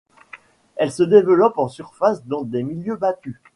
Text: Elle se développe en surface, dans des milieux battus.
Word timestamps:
Elle 0.77 0.91
se 0.91 1.03
développe 1.03 1.59
en 1.59 1.67
surface, 1.67 2.25
dans 2.25 2.41
des 2.41 2.63
milieux 2.63 2.95
battus. 2.95 3.35